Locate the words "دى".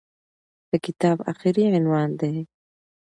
2.19-2.33